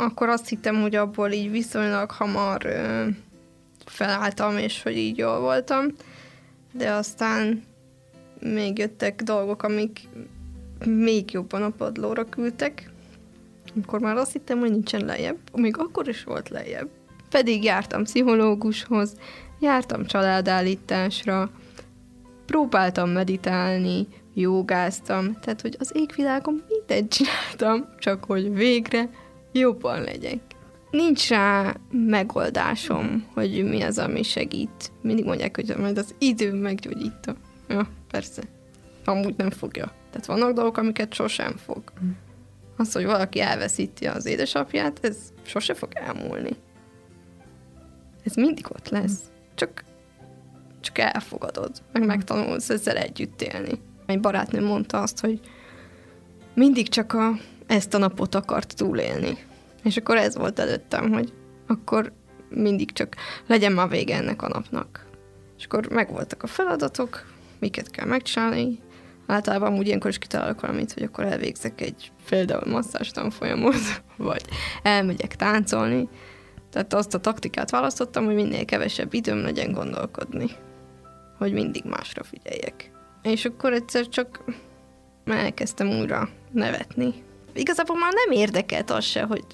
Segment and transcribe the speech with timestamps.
[0.00, 3.06] akkor azt hittem, hogy abból így viszonylag hamar ö,
[3.84, 5.86] felálltam, és hogy így jól voltam,
[6.72, 7.62] de aztán
[8.40, 10.00] még jöttek dolgok, amik
[10.84, 12.90] még jobban a padlóra küldtek,
[13.74, 16.88] amikor már azt hittem, hogy nincsen lejjebb, még akkor is volt lejjebb.
[17.30, 19.12] Pedig jártam pszichológushoz,
[19.60, 21.50] jártam családállításra,
[22.46, 29.08] próbáltam meditálni, jogáztam, tehát hogy az égvilágon mindent csináltam, csak hogy végre
[29.52, 30.40] jobban legyek.
[30.90, 34.92] Nincs rá megoldásom, hogy mi az, ami segít.
[35.02, 37.34] Mindig mondják, hogy majd az idő meggyógyítja.
[37.68, 38.42] Ja, persze.
[39.04, 39.92] Amúgy nem fogja.
[40.10, 41.82] Tehát vannak dolgok, amiket sosem fog.
[42.76, 46.50] Az, hogy valaki elveszíti az édesapját, ez sose fog elmúlni.
[48.24, 49.20] Ez mindig ott lesz.
[49.54, 49.84] Csak,
[50.80, 53.80] csak elfogadod, meg megtanulsz ezzel együtt élni.
[54.06, 55.40] Egy barátnőm mondta azt, hogy
[56.54, 57.32] mindig csak a,
[57.70, 59.38] ezt a napot akart túlélni.
[59.82, 61.32] És akkor ez volt előttem, hogy
[61.66, 62.12] akkor
[62.48, 63.14] mindig csak
[63.46, 65.06] legyen már vége ennek a napnak.
[65.58, 67.26] És akkor megvoltak a feladatok,
[67.58, 68.78] miket kell megcsinálni.
[69.26, 74.42] Általában úgy ilyenkor is kitalálok valamit, hogy akkor elvégzek egy például masszás tanfolyamot, vagy
[74.82, 76.08] elmegyek táncolni.
[76.70, 80.50] Tehát azt a taktikát választottam, hogy minél kevesebb időm legyen gondolkodni.
[81.38, 82.90] Hogy mindig másra figyeljek.
[83.22, 84.44] És akkor egyszer csak
[85.24, 87.28] elkezdtem újra nevetni.
[87.52, 89.44] Igazából már nem érdekelt az se, hogy,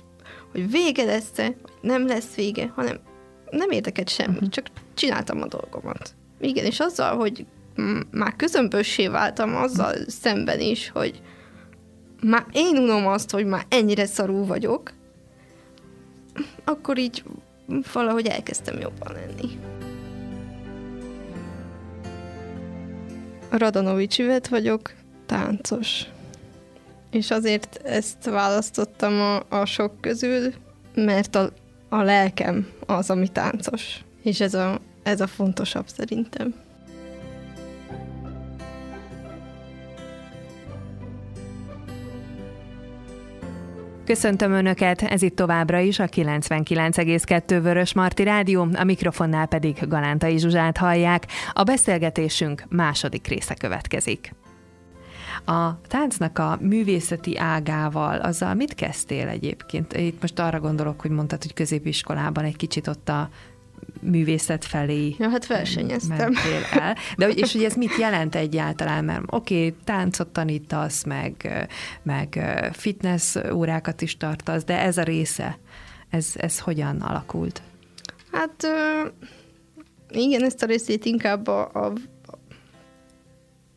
[0.51, 2.99] hogy vége lesz-e, vagy nem lesz vége, hanem
[3.51, 4.49] nem érdekelt semmi, uh-huh.
[4.49, 6.15] csak csináltam a dolgomat.
[6.41, 7.47] Igen, és azzal, hogy
[8.11, 11.23] már közömbössé váltam azzal szemben is, hogy
[12.23, 14.93] már én unom azt, hogy már ennyire szarú vagyok,
[16.65, 17.25] akkor így
[17.93, 19.59] valahogy elkezdtem jobban lenni.
[23.51, 24.93] Radanovics Üvet vagyok,
[25.27, 26.05] táncos.
[27.17, 30.53] És azért ezt választottam a, a sok közül,
[30.95, 31.51] mert a,
[31.89, 34.05] a lelkem az, ami táncos.
[34.23, 36.55] És ez a, ez a fontosabb szerintem.
[44.05, 50.39] Köszöntöm Önöket, ez itt továbbra is a 99,2 Vörös Marti Rádió, a mikrofonnál pedig Galántai
[50.39, 51.27] Zsuzsát hallják.
[51.53, 54.31] A beszélgetésünk második része következik.
[55.45, 59.93] A táncnak a művészeti ágával, azzal mit kezdtél egyébként?
[59.93, 63.29] Itt most arra gondolok, hogy mondtad, hogy középiskolában egy kicsit ott a
[64.01, 66.33] művészet felé ja, hát versenyeztem.
[66.73, 66.97] el.
[67.17, 69.05] De és hogy ez mit jelent egyáltalán?
[69.05, 71.67] Mert oké, okay, táncot tanítasz, meg,
[72.03, 72.41] meg
[72.73, 75.59] fitness órákat is tartasz, de ez a része,
[76.11, 77.63] ez, ez hogyan alakult?
[78.33, 78.67] Hát
[80.11, 81.93] igen, ezt a részét inkább a, a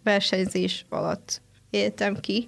[0.03, 2.47] versenyzés alatt éltem ki.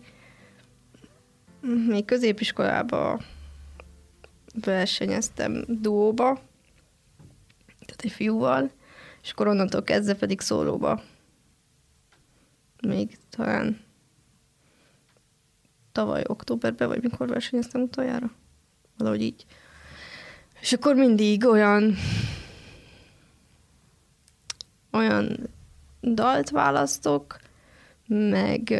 [1.87, 3.21] Még középiskolában
[4.53, 6.33] versenyeztem duóba,
[7.85, 8.71] tehát egy fiúval,
[9.23, 11.01] és akkor onnantól kezdve pedig szólóba.
[12.81, 13.81] Még talán
[15.91, 18.31] tavaly októberben, vagy mikor versenyeztem utoljára.
[18.97, 19.45] Valahogy így.
[20.61, 21.95] És akkor mindig olyan
[24.91, 25.49] olyan
[26.01, 27.39] dalt választok,
[28.07, 28.73] meg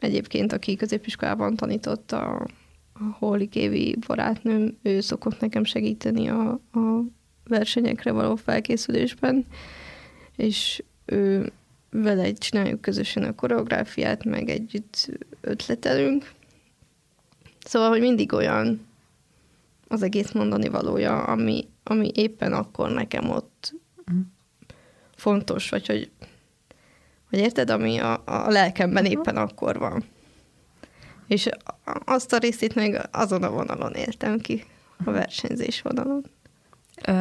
[0.00, 2.46] egyébként, aki középiskolában tanított a,
[2.92, 7.02] a Holly Kévi barátnőm, ő szokott nekem segíteni a, a
[7.44, 9.46] versenyekre való felkészülésben,
[10.36, 11.52] és ő
[11.90, 15.10] vele csináljuk közösen a koreográfiát, meg együtt
[15.40, 16.32] ötletelünk.
[17.64, 18.86] Szóval, hogy mindig olyan
[19.88, 24.24] az egész mondani valója, ami, ami éppen akkor nekem ott uh-huh.
[25.14, 26.10] fontos, vagy hogy,
[27.30, 29.18] hogy érted, ami a, a lelkemben uh-huh.
[29.20, 30.04] éppen akkor van.
[31.26, 31.48] És
[32.04, 34.64] azt a részét meg azon a vonalon éltem ki,
[35.04, 36.24] a versenyzés vonalon.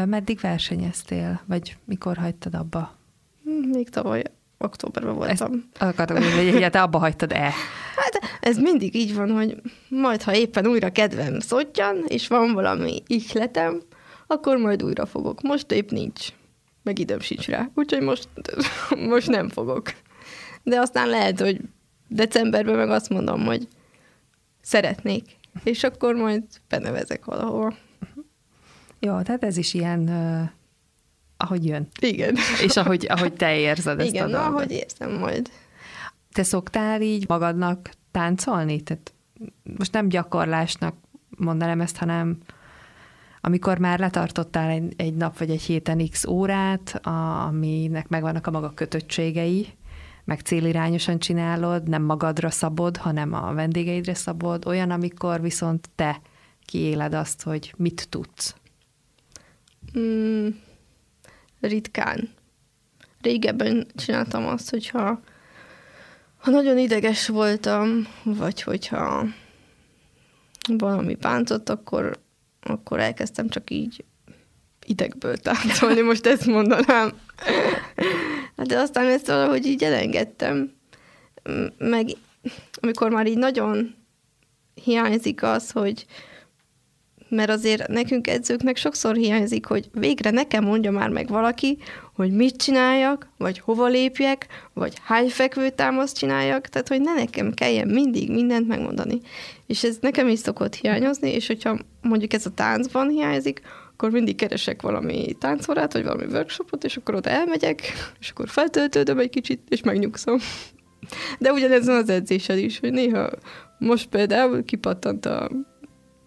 [0.06, 2.96] Meddig versenyeztél, vagy mikor hagytad abba?
[3.44, 4.23] Hm, még tavaly
[4.57, 5.66] októberben voltam.
[5.73, 7.53] Ezt akartam mondani, hogy te abba hagytad-e?
[7.96, 13.03] Hát ez mindig így van, hogy majd, ha éppen újra kedvem szottyan, és van valami
[13.08, 13.81] ihletem,
[14.28, 15.41] akkor majd újra fogok.
[15.41, 16.28] Most épp nincs.
[16.84, 17.70] Meg időm sincs rá.
[17.76, 18.28] Úgyhogy most,
[19.09, 19.93] most nem fogok.
[20.67, 21.61] De aztán lehet, hogy
[22.08, 23.67] decemberben meg azt mondom, hogy
[24.61, 25.35] szeretnék.
[25.64, 27.73] És akkor majd benevezek valahova.
[28.99, 30.49] Jó, tehát ez is ilyen, uh,
[31.37, 31.87] ahogy jön.
[31.99, 32.35] Igen.
[32.64, 34.47] És ahogy, ahogy te érzed ezt Igen, a dolgot.
[34.47, 35.49] ahogy érzem majd.
[36.31, 38.81] Te szoktál így magadnak táncolni?
[38.81, 39.14] Tehát
[39.78, 40.96] most nem gyakorlásnak
[41.37, 42.37] mondanám ezt, hanem
[43.41, 48.52] amikor már letartottál egy, egy nap vagy egy héten x órát, a, aminek megvannak a
[48.52, 49.67] maga kötöttségei,
[50.28, 56.22] meg célirányosan csinálod, nem magadra szabod, hanem a vendégeidre szabod, olyan, amikor viszont te
[56.66, 58.56] kiéled azt, hogy mit tudsz?
[60.00, 60.47] Mm,
[61.59, 62.29] ritkán.
[63.22, 65.20] Régebben csináltam azt, hogyha
[66.38, 69.26] ha nagyon ideges voltam, vagy hogyha
[70.68, 72.20] valami bántott, akkor,
[72.62, 74.06] akkor elkezdtem csak így
[74.87, 77.11] idegből táncolni, most ezt mondanám.
[78.55, 80.72] De aztán ezt valahogy így elengedtem.
[81.78, 82.07] Meg
[82.81, 83.95] amikor már így nagyon
[84.84, 86.05] hiányzik az, hogy
[87.29, 91.78] mert azért nekünk edzőknek sokszor hiányzik, hogy végre nekem mondja már meg valaki,
[92.16, 97.87] hogy mit csináljak, vagy hova lépjek, vagy hány fekvőtámaszt csináljak, tehát hogy ne nekem kelljen
[97.87, 99.22] mindig mindent megmondani.
[99.66, 103.61] És ez nekem is szokott hiányozni, és hogyha mondjuk ez a táncban hiányzik,
[103.97, 107.82] akkor mindig keresek valami táncórát, vagy valami workshopot, és akkor oda elmegyek,
[108.20, 110.38] és akkor feltöltődöm egy kicsit, és megnyugszom.
[111.40, 113.29] De ugyanez van az edzésed is, hogy néha
[113.79, 115.52] most például kipattant a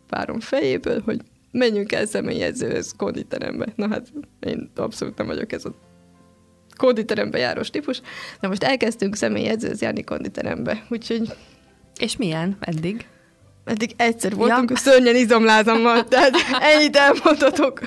[0.06, 1.20] párom fejéből, hogy
[1.50, 3.72] menjünk el személyedzőhöz konditerembe.
[3.76, 5.74] Na hát én abszolút nem vagyok ez a
[6.76, 8.00] konditerembe járós típus,
[8.40, 11.32] de most elkezdtünk személyedzőhöz járni konditerembe, úgyhogy...
[11.98, 13.06] És milyen eddig?
[13.70, 14.76] Eddig egyszer voltunk, ja.
[14.76, 16.34] szörnyen izomlázammal, tehát
[16.74, 17.80] ennyit elmondhatok.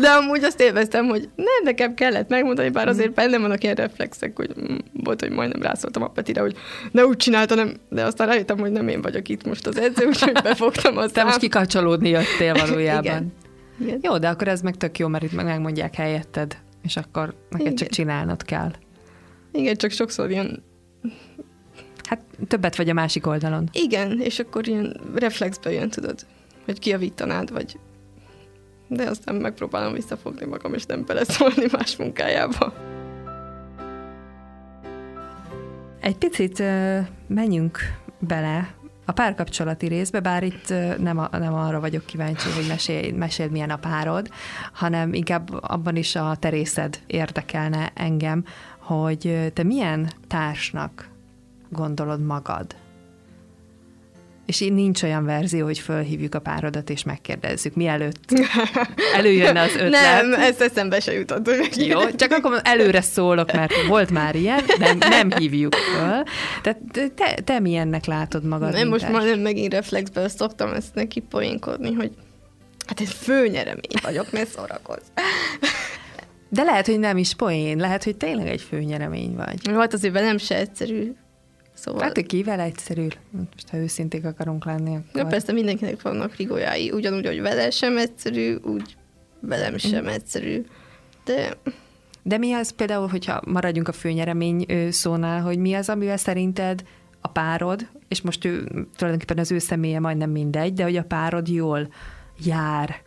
[0.00, 3.14] De amúgy azt élveztem, hogy nem, nekem kellett megmondani, bár azért mm.
[3.14, 6.56] bennem vannak ilyen reflexek, hogy mm, volt, hogy majdnem rászóltam a Petire, hogy
[6.90, 10.06] ne úgy csinálta, nem, de aztán rájöttem, hogy nem én vagyok itt most az edző,
[10.06, 11.12] úgyhogy befogtam azt.
[11.12, 13.04] Te most kikapcsolódni jöttél valójában.
[13.04, 13.32] Igen.
[13.80, 13.98] Igen.
[14.02, 17.66] Jó, de akkor ez meg tök jó, mert itt meg megmondják helyetted, és akkor neked
[17.66, 17.74] Igen.
[17.76, 18.70] csak csinálnod kell.
[19.52, 20.62] Igen, csak sokszor ilyen
[22.08, 23.68] Hát többet vagy a másik oldalon.
[23.72, 26.26] Igen, és akkor ilyen reflexbe jön, tudod,
[26.64, 27.78] hogy kiavítanád, vagy
[28.88, 32.72] de aztán megpróbálom visszafogni magam, és nem beleszólni más munkájába.
[36.00, 37.78] Egy picit uh, menjünk
[38.18, 38.74] bele
[39.04, 40.68] a párkapcsolati részbe, bár itt
[40.98, 44.28] nem, a, nem arra vagyok kíváncsi, hogy mesélj, meséld, milyen a párod,
[44.72, 48.44] hanem inkább abban is a terészed érdekelne engem,
[48.78, 51.08] hogy te milyen társnak
[51.74, 52.66] gondolod magad.
[54.46, 58.32] És így nincs olyan verzió, hogy fölhívjuk a párodat és megkérdezzük, mielőtt
[59.14, 59.90] előjönne az ötlet.
[59.90, 61.50] Nem, ezt eszembe se jutott.
[61.76, 66.22] Jó, csak akkor előre szólok, mert volt már ilyen, nem, nem hívjuk föl.
[66.62, 66.80] Tehát
[67.14, 68.72] te, te milyennek látod magad?
[68.72, 72.10] Nem, most már megint reflexből szoktam ezt neki poénkodni, hogy
[72.86, 75.06] hát ez főnyeremény vagyok, mert szórakozz.
[76.48, 79.74] De lehet, hogy nem is poén, lehet, hogy tényleg egy főnyeremény vagy.
[79.74, 81.12] Hát azért velem se egyszerű
[81.84, 82.02] Szóval...
[82.02, 85.20] Hát, hogy kivel egyszerű, most ha őszinték akarunk lenni, akkor...
[85.20, 88.96] Ja, persze mindenkinek vannak rigójái, ugyanúgy, hogy vele sem egyszerű, úgy
[89.40, 90.08] velem sem mm.
[90.08, 90.64] egyszerű,
[91.24, 91.56] de...
[92.22, 96.84] De mi az például, hogyha maradjunk a főnyeremény szónál, hogy mi az, amivel szerinted
[97.20, 98.64] a párod, és most ő
[98.96, 101.88] tulajdonképpen az ő személye majdnem mindegy, de hogy a párod jól
[102.44, 103.02] jár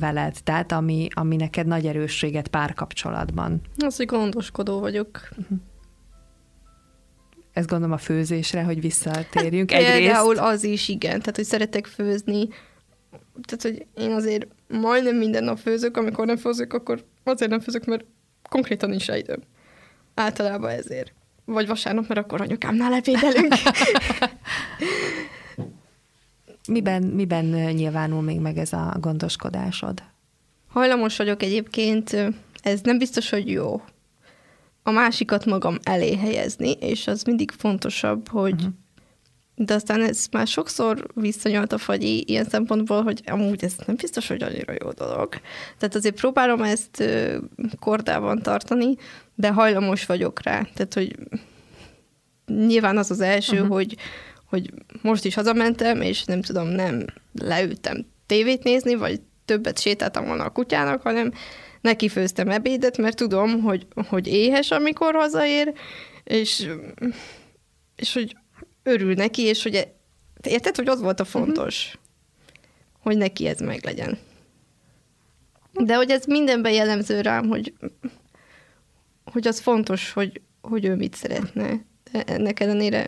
[0.00, 3.60] veled, tehát ami, ami neked nagy erősséget párkapcsolatban.
[3.76, 5.28] Az, hogy gondoskodó vagyok.
[5.36, 5.58] Uh-huh
[7.58, 9.98] ezt gondolom a főzésre, hogy visszatérjünk hát, egyrészt.
[9.98, 11.18] Például az is, igen.
[11.18, 12.48] Tehát, hogy szeretek főzni.
[13.42, 17.84] Tehát, hogy én azért majdnem minden nap főzök, amikor nem főzök, akkor azért nem főzök,
[17.84, 18.04] mert
[18.48, 19.40] konkrétan nincs időm.
[20.14, 21.12] Általában ezért.
[21.44, 23.54] Vagy vasárnap, mert akkor anyukámnál ebédelünk.
[26.68, 27.44] miben, miben
[27.74, 30.02] nyilvánul még meg ez a gondoskodásod?
[30.68, 32.16] Hajlamos vagyok egyébként,
[32.62, 33.82] ez nem biztos, hogy jó
[34.82, 38.72] a másikat magam elé helyezni, és az mindig fontosabb, hogy uh-huh.
[39.54, 44.28] de aztán ez már sokszor visszanyalt a fagyi ilyen szempontból, hogy amúgy ez nem biztos,
[44.28, 45.28] hogy annyira jó dolog.
[45.78, 47.04] Tehát azért próbálom ezt
[47.80, 48.96] kordában tartani,
[49.34, 50.66] de hajlamos vagyok rá.
[50.74, 51.16] Tehát, hogy
[52.46, 53.68] nyilván az az első, uh-huh.
[53.68, 53.96] hogy,
[54.44, 60.44] hogy most is hazamentem, és nem tudom, nem leültem tévét nézni, vagy többet sétáltam volna
[60.44, 61.32] a kutyának, hanem
[61.80, 65.72] neki főztem ebédet, mert tudom, hogy, hogy éhes, amikor hazaér,
[66.24, 66.68] és,
[67.96, 68.36] és hogy
[68.82, 69.94] örül neki, és hogy e-
[70.42, 72.02] érted, hogy az volt a fontos, uh-huh.
[73.02, 74.18] hogy neki ez meglegyen.
[75.72, 77.72] De hogy ez mindenben jellemző rám, hogy,
[79.24, 81.84] hogy az fontos, hogy, hogy ő mit szeretne.
[82.12, 83.06] De ennek ellenére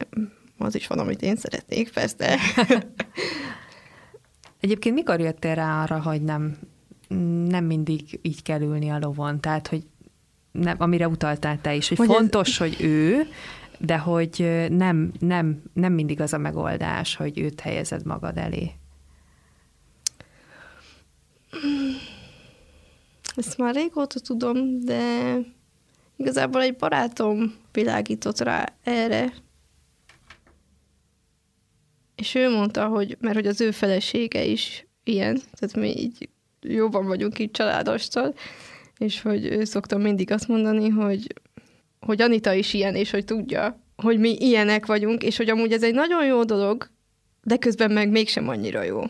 [0.58, 2.38] az is van, amit én szeretnék, persze.
[4.60, 6.58] Egyébként mikor jöttél rá arra, hogy nem
[7.48, 9.40] nem mindig így kell ülni a lovon.
[9.40, 9.86] Tehát, hogy
[10.52, 12.56] nem, amire utaltál te is, hogy, hogy fontos, ez...
[12.56, 13.26] hogy ő,
[13.78, 18.72] de hogy nem, nem, nem mindig az a megoldás, hogy őt helyezed magad elé.
[23.36, 25.34] Ezt már régóta tudom, de
[26.16, 29.32] igazából egy barátom világított rá erre.
[32.14, 36.28] És ő mondta, hogy mert hogy az ő felesége is ilyen, tehát mi így
[36.60, 38.34] jobban vagyunk így családostal,
[38.98, 41.34] és hogy ő szokta mindig azt mondani, hogy,
[42.00, 45.82] hogy Anita is ilyen, és hogy tudja, hogy mi ilyenek vagyunk, és hogy amúgy ez
[45.82, 46.90] egy nagyon jó dolog,
[47.42, 49.02] de közben meg mégsem annyira jó.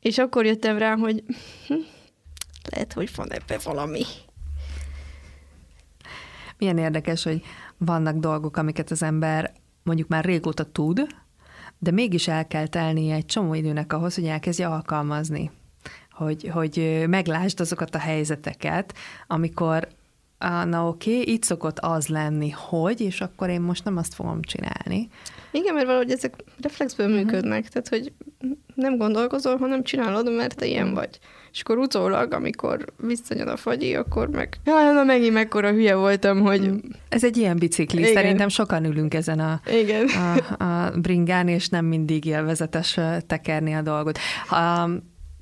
[0.00, 1.24] És akkor jöttem rá, hogy
[1.66, 1.74] hm,
[2.70, 4.02] lehet, hogy van ebbe valami.
[6.58, 7.42] Milyen érdekes, hogy
[7.76, 9.52] vannak dolgok, amiket az ember
[9.82, 11.06] mondjuk már régóta tud,
[11.78, 15.50] de mégis el kell telnie egy csomó időnek ahhoz, hogy elkezdje alkalmazni.
[16.10, 18.94] Hogy, hogy meglásd azokat a helyzeteket,
[19.26, 19.88] amikor
[20.64, 24.42] na oké, okay, itt szokott az lenni, hogy, és akkor én most nem azt fogom
[24.42, 25.08] csinálni.
[25.50, 27.22] Igen, mert valahogy ezek reflexből uh-huh.
[27.22, 28.12] működnek, tehát hogy
[28.78, 31.18] nem gondolkozol, hanem csinálod, mert te ilyen vagy.
[31.52, 36.40] És akkor utólag, amikor visszanyad a fagyi, akkor meg, jaj, na megint mekkora hülye voltam,
[36.40, 36.70] hogy...
[37.08, 38.12] Ez egy ilyen bicikli, Igen.
[38.12, 40.06] szerintem sokan ülünk ezen a, Igen.
[40.58, 44.18] a, a bringán, és nem mindig élvezetes tekerni a dolgot.
[44.46, 44.56] Ha,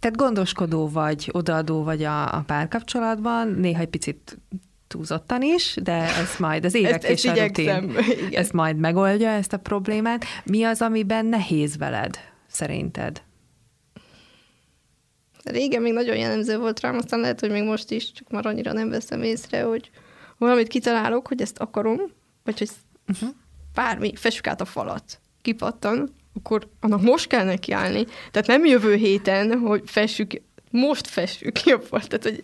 [0.00, 4.38] tehát gondoskodó vagy, odaadó vagy a, a párkapcsolatban, néha egy picit
[4.86, 7.92] túlzottan is, de ez majd az évek ezt, és ezt a rutin,
[8.30, 10.24] ezt majd megoldja ezt a problémát.
[10.44, 13.22] Mi az, amiben nehéz veled, szerinted?
[15.50, 18.72] Régen még nagyon jellemző volt rám, aztán lehet, hogy még most is, csak már annyira
[18.72, 19.90] nem veszem észre, hogy
[20.38, 22.00] valamit kitalálok, hogy ezt akarom,
[22.44, 22.70] vagy hogy
[23.08, 23.28] uh-huh.
[23.74, 28.04] bármi, fessük át a falat, kipattan, akkor annak most kell nekiállni.
[28.30, 32.08] Tehát nem jövő héten, hogy fessük, most fessük ki a falat.
[32.08, 32.40] Tehát, hogy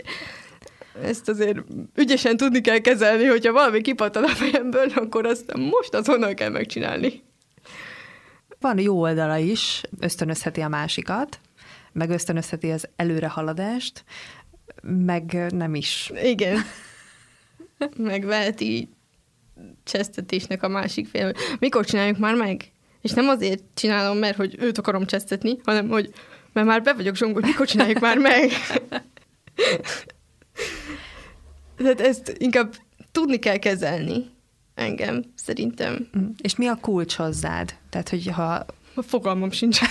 [1.03, 1.59] ezt azért
[1.95, 7.23] ügyesen tudni kell kezelni, hogyha valami kipattan a fejemből, akkor azt most azonnal kell megcsinálni.
[8.61, 11.41] Van jó oldala is, ösztönözheti a másikat,
[11.93, 14.05] meg ösztönözheti az előrehaladást,
[14.83, 16.13] meg nem is.
[16.23, 16.59] Igen.
[17.97, 18.89] meg veheti
[19.85, 21.33] csesztetésnek a másik fél.
[21.59, 22.73] Mikor csináljuk már meg?
[23.01, 26.13] És nem azért csinálom, mert hogy őt akarom csesztetni, hanem hogy
[26.53, 28.51] mert már be vagyok zsongó, hogy mikor csináljuk már meg.
[31.77, 32.75] Tehát ezt inkább
[33.13, 34.31] tudni kell kezelni
[34.75, 36.09] engem, szerintem.
[36.19, 36.27] Mm.
[36.43, 37.75] És mi a kulcs hozzád?
[37.91, 38.67] Tehát, hogy ha...
[38.95, 39.81] A fogalmam sincs.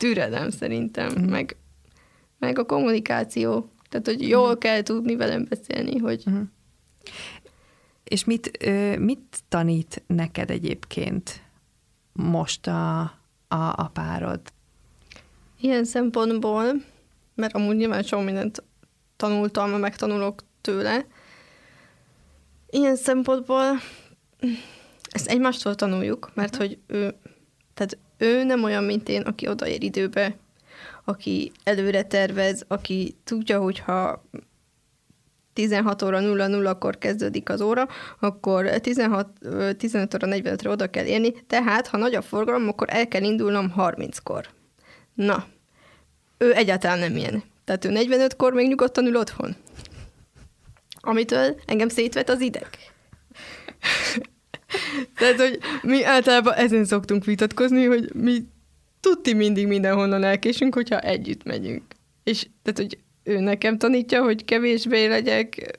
[0.00, 1.28] Türelem szerintem, mm.
[1.28, 1.56] meg,
[2.38, 3.70] meg a kommunikáció.
[3.88, 4.58] Tehát, hogy jól mm.
[4.58, 6.24] kell tudni velem beszélni, hogy...
[6.30, 6.42] Mm.
[8.04, 11.42] És mit, mit tanít neked egyébként
[12.12, 13.00] most a,
[13.48, 14.40] a, a párod?
[15.60, 16.64] Ilyen szempontból,
[17.34, 18.62] mert amúgy nyilván sok mindent
[19.16, 21.06] tanultam, megtanulok tőle.
[22.70, 23.80] Ilyen szempontból
[25.10, 27.14] ezt egymástól tanuljuk, mert hogy ő,
[27.74, 30.36] tehát ő nem olyan, mint én, aki odaér időbe,
[31.04, 34.24] aki előre tervez, aki tudja, hogyha
[35.52, 37.88] 16 óra 00 akkor kezdődik az óra,
[38.20, 39.28] akkor 16,
[39.76, 43.72] 15 óra 45-re oda kell érni, tehát ha nagy a forgalom, akkor el kell indulnom
[43.76, 44.48] 30-kor.
[45.14, 45.46] Na,
[46.38, 47.42] ő egyáltalán nem ilyen.
[47.64, 49.56] Tehát ő 45-kor még nyugodtan ül otthon
[51.00, 52.68] amitől engem szétvet az ideg.
[55.16, 58.42] Tehát, hogy mi általában ezen szoktunk vitatkozni, hogy mi
[59.00, 61.82] tudti mindig mindenhonnan elkésünk, hogyha együtt megyünk.
[62.24, 65.78] És tehát, hogy ő nekem tanítja, hogy kevésbé legyek,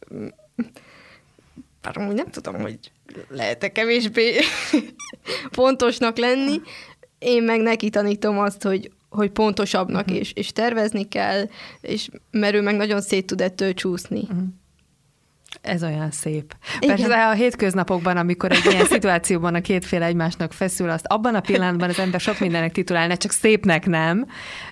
[1.82, 2.80] bár amúgy nem tudom, hogy
[3.30, 4.40] lehet-e kevésbé
[5.52, 6.62] pontosnak lenni,
[7.20, 10.20] én meg neki tanítom azt, hogy, hogy pontosabbnak, uh-huh.
[10.20, 11.50] és, és tervezni kell,
[11.82, 14.20] és mert ő meg nagyon szét tud ettől csúszni.
[14.20, 14.44] Uh-huh.
[15.62, 16.56] Ez olyan szép.
[16.80, 16.96] Igen.
[16.96, 21.42] Persze a hétköznapokban, amikor egy ilyen szituációban a két fél egymásnak feszül, azt abban a
[21.42, 24.28] pillanatban az ember sok mindennek titulálna, csak szépnek nem.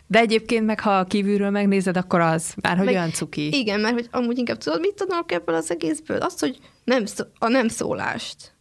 [0.07, 3.57] De egyébként meg, ha kívülről megnézed, akkor az már, hogy meg, olyan cuki.
[3.57, 6.17] Igen, mert hogy amúgy inkább tudod, mit tanulok ebből az egészből?
[6.17, 8.53] Azt, hogy nem szó, a nem szólást.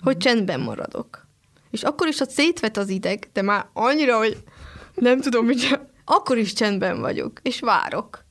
[0.00, 1.26] Hogy csendben maradok.
[1.70, 4.36] És akkor is ott szétvet az ideg, de már annyira, hogy
[4.94, 8.24] nem tudom, mit akkor is csendben vagyok, és várok.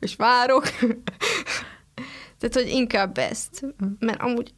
[0.00, 0.64] És várok.
[2.40, 3.66] Tehát, hogy inkább ezt.
[3.98, 4.54] Mert amúgy,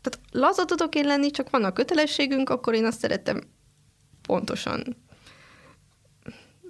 [0.00, 3.40] tehát laza tudok én lenni, csak van a kötelességünk, akkor én azt szeretem
[4.22, 4.96] pontosan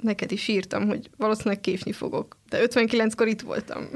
[0.01, 2.38] neked is írtam, hogy valószínűleg késni fogok.
[2.49, 3.89] De 59-kor itt voltam.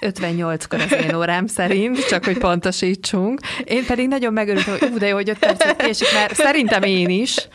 [0.00, 3.40] 58-kor az én órám szerint, csak hogy pontosítsunk.
[3.64, 7.08] Én pedig nagyon megörültem, hogy ú, de jó, hogy 5 percet késik, mert szerintem én
[7.08, 7.48] is,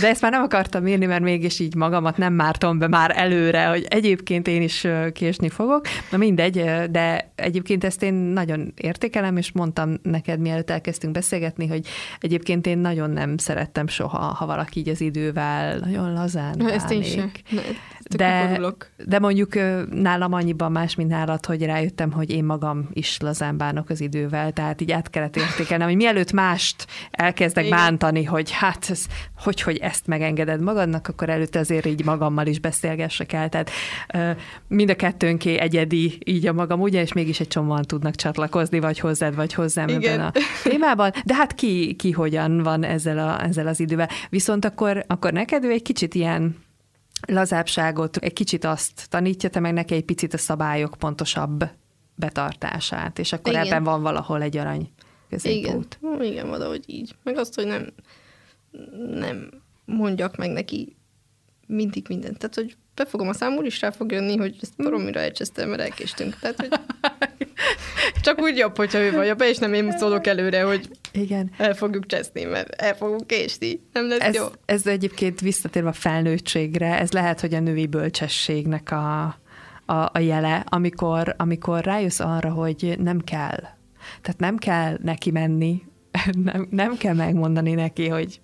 [0.00, 3.66] de ezt már nem akartam írni, mert mégis így magamat nem mártam be már előre,
[3.66, 5.86] hogy egyébként én is késni fogok.
[6.10, 11.86] Na mindegy, de egyébként ezt én nagyon értékelem, és mondtam neked, mielőtt elkezdtünk beszélgetni, hogy
[12.20, 17.02] egyébként én nagyon nem szerettem soha, ha valaki így az idővel nagyon lazán Ezt én
[17.02, 17.32] sem.
[18.16, 18.60] De,
[19.06, 19.54] de mondjuk
[19.90, 24.52] nálam annyiban más, mint nálad, hogy rájöttem, hogy én magam is lazán bánok az idővel,
[24.52, 27.78] tehát így át kellett értékelnem, hogy mielőtt mást elkezdek Igen.
[27.78, 29.06] bántani, hogy hát ez,
[29.38, 33.48] hogy, hogy ezt megengeded magadnak, akkor előtte azért így magammal is beszélgessek el.
[33.48, 33.70] Tehát
[34.68, 38.98] mind a kettőnké egyedi így a magam, ugye, és mégis egy csomóan tudnak csatlakozni, vagy
[38.98, 40.12] hozzád, vagy hozzám Igen.
[40.12, 41.10] ebben a témában.
[41.24, 44.08] De hát ki, ki hogyan van ezzel, a, ezzel az idővel.
[44.30, 46.68] Viszont akkor, akkor neked ő egy kicsit ilyen
[47.26, 51.64] lazábbságot, egy kicsit azt tanítja, te meg neki egy picit a szabályok pontosabb
[52.14, 53.66] betartását, és akkor Igen.
[53.66, 54.90] ebben van valahol egy arany
[55.28, 55.98] középút.
[56.02, 57.14] Igen, Igen valahogy így.
[57.22, 57.92] Meg azt, hogy nem,
[59.10, 59.50] nem
[59.84, 60.96] mondjak meg neki
[61.66, 62.38] mindig mindent.
[62.38, 66.38] Tehát, hogy befogom a számul, is rá fog jönni, hogy ezt baromira elcsesztem, mert elkéstünk.
[66.38, 66.70] Tehát, hogy
[68.20, 71.50] csak úgy jobb, hogyha ő vagy be, és nem én szólok előre, hogy Igen.
[71.56, 73.80] el fogjuk cseszni, mert el fogunk késni.
[73.92, 74.44] Nem lesz ez, jó.
[74.64, 79.22] Ez egyébként visszatérve a felnőttségre, ez lehet, hogy a női bölcsességnek a,
[79.86, 83.60] a, a jele, amikor, amikor rájössz arra, hogy nem kell.
[84.22, 85.82] Tehát nem kell neki menni,
[86.44, 88.40] nem, nem kell megmondani neki, hogy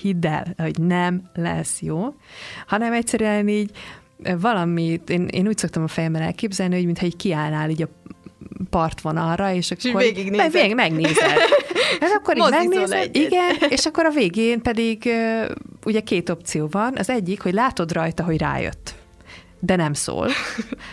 [0.00, 2.14] hidd el, hogy nem lesz jó,
[2.66, 3.70] hanem egyszerűen így
[4.40, 7.88] valamit, én, én úgy szoktam a fejemben elképzelni, hogy mintha így kiállnál így a
[8.70, 10.52] partvonalra, és akkor és végignézed.
[10.52, 11.38] Meg, megnézed.
[12.00, 15.10] Ez akkor így megnézed, igen, és akkor a végén pedig
[15.84, 16.94] ugye két opció van.
[16.96, 18.94] Az egyik, hogy látod rajta, hogy rájött,
[19.60, 20.28] de nem szól.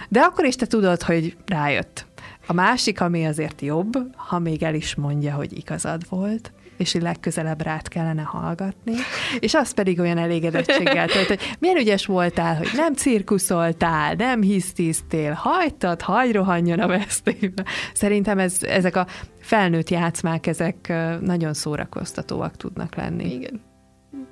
[0.10, 2.06] De akkor is te tudod, hogy rájött.
[2.48, 7.02] A másik, ami azért jobb, ha még el is mondja, hogy igazad volt, és így
[7.02, 8.94] legközelebb rád kellene hallgatni,
[9.40, 15.34] és az pedig olyan elégedettséggel tölt, hogy milyen ügyes voltál, hogy nem cirkuszoltál, nem hisztisztél,
[15.34, 17.64] hagytad, hagy rohanjon a vesztébe.
[17.94, 19.08] Szerintem ez, ezek a
[19.40, 23.34] felnőtt játszmák, ezek nagyon szórakoztatóak tudnak lenni.
[23.34, 23.62] Igen.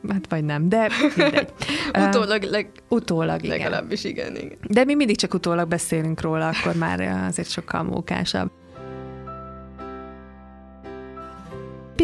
[0.09, 1.53] Hát vagy nem, de mindegy.
[2.07, 2.69] utólag, leg...
[2.87, 3.57] utólag igen.
[3.57, 4.57] Legalábbis igen, igen.
[4.67, 8.51] De mi mindig csak utólag beszélünk róla, akkor már azért sokkal mókásabb.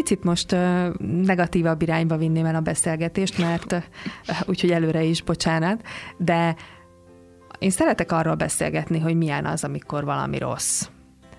[0.02, 0.56] picit most
[1.22, 3.90] negatívabb irányba vinném el a beszélgetést, mert
[4.46, 5.82] úgyhogy előre is bocsánat,
[6.16, 6.56] de
[7.58, 10.88] én szeretek arról beszélgetni, hogy milyen az, amikor valami rossz.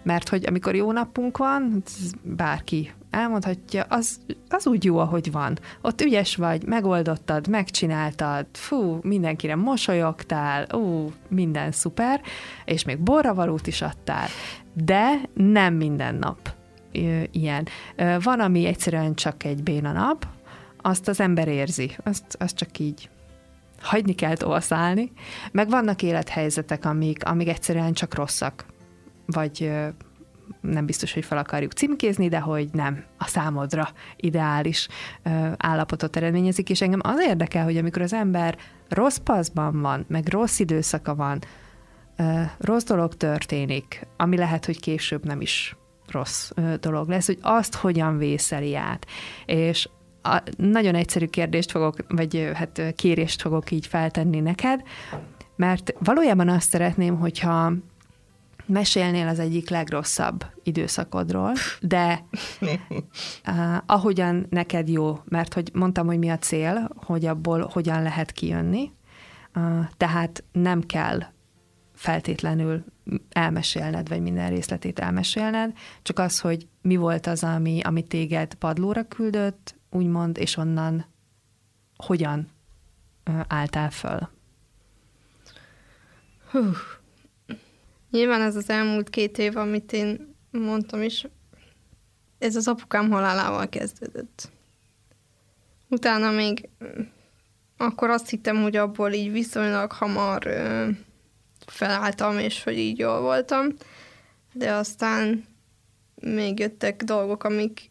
[0.04, 1.84] Mert hogy amikor jó napunk van,
[2.24, 4.20] bárki elmondhatja, az,
[4.50, 5.58] az úgy jó, ahogy van.
[5.82, 12.22] Ott ügyes vagy, megoldottad, megcsináltad, fú, mindenkire mosolyogtál, ú, minden szuper,
[12.66, 14.28] és még borravalót is adtál.
[14.74, 16.54] De nem minden nap
[17.32, 17.68] ilyen.
[18.20, 20.28] Van, ami egyszerűen csak egy béna nap,
[20.82, 23.10] azt az ember érzi, azt, azt csak így
[23.82, 25.12] hagyni kell tovaszállni,
[25.52, 28.66] meg vannak élethelyzetek, amik, amik egyszerűen csak rosszak,
[29.26, 29.72] vagy
[30.62, 34.88] nem biztos, hogy fel akarjuk címkézni, de hogy nem a számodra ideális
[35.58, 38.58] állapotot eredményezik, és engem az érdekel, hogy amikor az ember
[38.90, 41.40] rossz paszban van, meg rossz időszaka van,
[42.58, 45.76] rossz dolog történik, ami lehet, hogy később nem is
[46.12, 49.06] rossz dolog lesz, hogy azt hogyan vészeli át.
[49.46, 49.90] És
[50.22, 54.82] a, nagyon egyszerű kérdést fogok, vagy hát kérést fogok így feltenni neked,
[55.56, 57.74] mert valójában azt szeretném, hogyha
[58.70, 62.26] mesélnél az egyik legrosszabb időszakodról, de
[62.62, 62.72] uh,
[63.96, 68.92] ahogyan neked jó, mert hogy mondtam, hogy mi a cél, hogy abból hogyan lehet kijönni,
[69.56, 71.20] uh, tehát nem kell
[71.94, 72.84] feltétlenül
[73.30, 79.04] elmesélned, vagy minden részletét elmesélned, csak az, hogy mi volt az, ami, ami téged padlóra
[79.04, 81.06] küldött, úgymond, és onnan
[81.96, 82.50] hogyan
[83.48, 84.30] álltál föl?
[86.52, 86.60] Hú.
[88.12, 91.28] Nyilván ez az elmúlt két év, amit én mondtam is,
[92.40, 94.50] ez az apukám halálával kezdődött.
[95.90, 96.70] Utána még
[97.78, 100.48] akkor azt hittem, hogy abból így viszonylag hamar
[101.66, 103.68] felálltam, és hogy így jól voltam,
[104.54, 105.46] de aztán
[106.16, 107.90] még jöttek dolgok, amik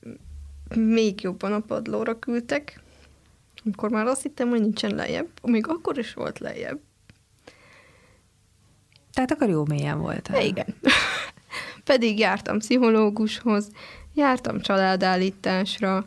[0.74, 2.82] még jobban a padlóra küldtek,
[3.64, 6.80] amikor már azt hittem, hogy nincsen lejjebb, még akkor is volt lejjebb.
[9.18, 10.30] Tehát akkor jó mélyen volt.
[10.42, 10.74] Igen.
[11.84, 13.70] Pedig jártam pszichológushoz,
[14.14, 16.06] jártam családállításra,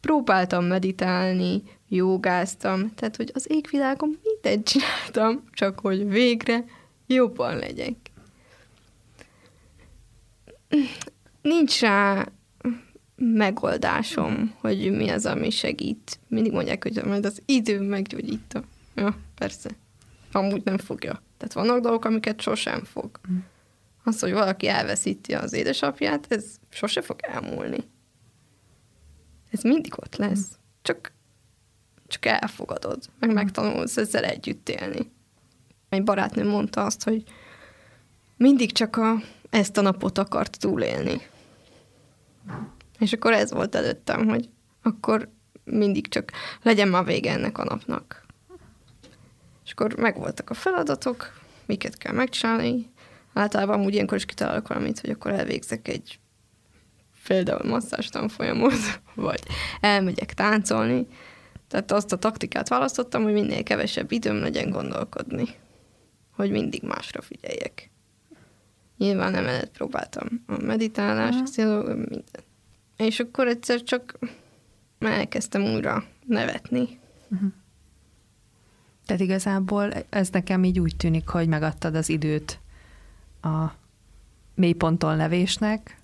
[0.00, 6.64] próbáltam meditálni, jogáztam, tehát hogy az égvilágon mindent csináltam, csak hogy végre
[7.06, 7.96] jobban legyek.
[11.42, 12.28] Nincs rá
[13.16, 16.18] megoldásom, hogy mi az, ami segít.
[16.28, 18.62] Mindig mondják, hogy majd az idő meggyógyítja.
[18.94, 19.70] Ja, persze.
[20.32, 21.26] Amúgy nem fogja.
[21.38, 23.20] Tehát vannak dolgok, amiket sosem fog.
[24.04, 27.78] Az, hogy valaki elveszíti az édesapját, ez sose fog elmúlni.
[29.50, 30.58] Ez mindig ott lesz.
[30.82, 31.12] Csak
[32.08, 35.10] csak elfogadod, meg megtanulsz ezzel együtt élni.
[35.88, 37.22] Egy barátnőm mondta azt, hogy
[38.36, 39.14] mindig csak a,
[39.50, 41.20] ezt a napot akart túlélni.
[42.98, 44.48] És akkor ez volt előttem, hogy
[44.82, 45.28] akkor
[45.64, 48.26] mindig csak legyen már vége ennek a napnak.
[49.68, 52.90] És akkor megvoltak a feladatok, miket kell megcsinálni.
[53.32, 56.18] Általában úgy ilyenkor is kitalálok valamit, hogy akkor elvégzek egy
[57.26, 59.42] például masszás tanfolyamot, vagy
[59.80, 61.06] elmegyek táncolni.
[61.66, 65.48] Tehát azt a taktikát választottam, hogy minél kevesebb időm legyen gondolkodni.
[66.30, 67.90] Hogy mindig másra figyeljek.
[68.98, 71.86] Nyilván emellett próbáltam a meditálás, uh-huh.
[71.86, 72.42] minden.
[72.96, 74.18] És akkor egyszer csak
[74.98, 76.98] elkezdtem újra nevetni.
[77.30, 77.52] Uh-huh.
[79.08, 82.58] Tehát igazából ez nekem így úgy tűnik, hogy megadtad az időt
[83.42, 83.66] a
[84.54, 86.00] mélyponton levésnek.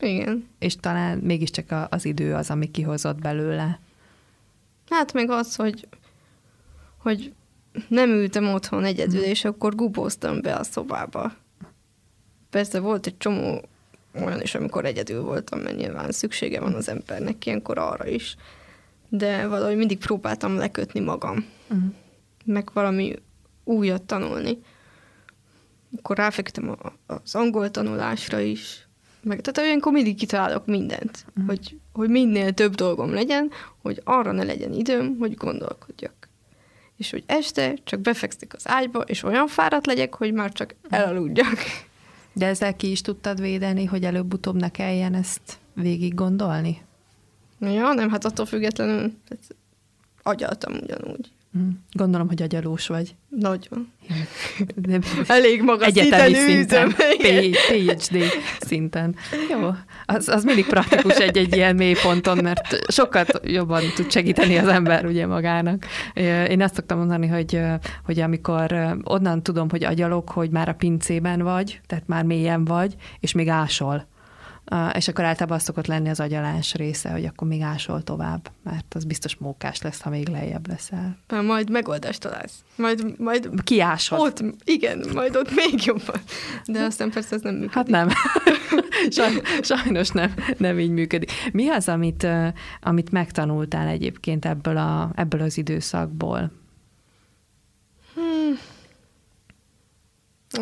[0.00, 0.48] Igen.
[0.58, 3.80] És talán mégiscsak az idő az, ami kihozott belőle.
[4.88, 5.88] Hát meg az, hogy,
[6.96, 7.32] hogy
[7.88, 11.32] nem ültem otthon egyedül, és akkor gubóztam be a szobába.
[12.50, 13.68] Persze volt egy csomó
[14.24, 18.36] olyan is, amikor egyedül voltam, mert nyilván szüksége van az embernek ilyenkor arra is.
[19.08, 21.44] De valahogy mindig próbáltam lekötni magam.
[21.68, 21.94] Uh-huh.
[22.46, 23.14] Meg valami
[23.64, 24.58] újat tanulni.
[25.98, 28.86] Akkor ráfektem az angol tanulásra is.
[29.22, 31.46] Meg, tehát olyankor mindig kitalálok mindent, uh-huh.
[31.46, 33.50] hogy, hogy minél több dolgom legyen,
[33.82, 36.28] hogy arra ne legyen időm, hogy gondolkodjak.
[36.96, 41.58] És hogy este csak befekszik az ágyba, és olyan fáradt legyek, hogy már csak elaludjak.
[42.32, 46.82] De ezzel ki is tudtad védeni, hogy előbb-utóbb ne kelljen ezt végig gondolni?
[47.60, 49.12] Ja, nem, hát attól függetlenül
[50.22, 51.30] agyaltam ugyanúgy.
[51.56, 53.14] Hm, gondolom, hogy agyalós vagy.
[53.28, 53.92] Nagyon.
[54.76, 56.94] De Elég magas Egyetemi szinten.
[57.68, 58.22] PhD
[58.60, 59.14] szinten.
[59.50, 59.70] Jó,
[60.06, 65.26] az, az mindig praktikus egy-egy ilyen mélyponton, mert sokat jobban tud segíteni az ember ugye
[65.26, 65.86] magának.
[66.48, 67.60] Én azt szoktam mondani, hogy,
[68.04, 72.94] hogy amikor onnan tudom, hogy agyalok, hogy már a pincében vagy, tehát már mélyen vagy,
[73.20, 74.06] és még ásol
[74.92, 78.94] és akkor általában az szokott lenni az agyalás része, hogy akkor még ásol tovább, mert
[78.94, 81.18] az biztos mókás lesz, ha még lejjebb leszel.
[81.42, 82.64] Majd megoldást találsz.
[82.76, 84.20] Majd, majd Kiásod.
[84.20, 86.20] Ott, igen, majd ott még jobban.
[86.66, 87.74] De aztán persze ez nem működik.
[87.74, 88.08] Hát nem.
[89.62, 91.30] Sajnos nem, nem így működik.
[91.52, 92.26] Mi az, amit,
[92.82, 96.50] amit megtanultál egyébként ebből, a, ebből az időszakból?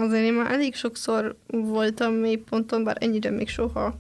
[0.05, 3.99] Azért én már elég sokszor voltam mélyponton, bár ennyire még soha.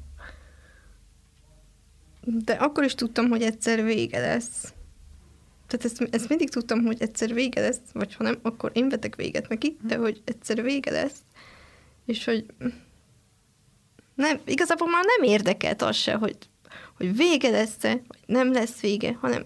[2.20, 4.72] De akkor is tudtam, hogy egyszer vége lesz.
[5.66, 9.16] Tehát ezt, ezt mindig tudtam, hogy egyszer vége lesz, vagy ha nem, akkor én vetek
[9.16, 11.18] véget neki, de hogy egyszer vége lesz.
[12.06, 12.46] És hogy
[14.14, 16.36] nem, igazából már nem érdekelt az se, hogy,
[16.96, 19.44] hogy vége lesz-e, vagy nem lesz vége, hanem